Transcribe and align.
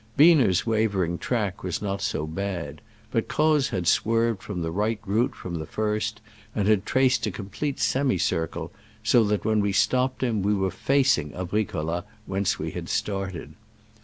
Biener's 0.17 0.65
wavering 0.65 1.19
track 1.19 1.61
was 1.61 1.79
not 1.79 2.01
so 2.01 2.25
bad, 2.25 2.81
but 3.11 3.27
Croz 3.27 3.69
had 3.69 3.85
swerved 3.85 4.41
from 4.41 4.63
the 4.63 4.71
right 4.71 4.99
route 5.05 5.35
from 5.35 5.59
the 5.59 5.65
first, 5.67 6.21
and 6.55 6.67
had 6.67 6.87
traced 6.87 7.27
a 7.27 7.31
complete 7.31 7.79
semicircle, 7.79 8.71
so 9.03 9.23
that 9.25 9.45
when 9.45 9.59
we 9.59 9.71
stopped 9.71 10.23
him 10.23 10.41
we 10.41 10.55
were 10.55 10.71
facing 10.71 11.33
Abricolla, 11.35 12.03
whence 12.25 12.57
we 12.57 12.71
had 12.71 12.89
started. 12.89 13.53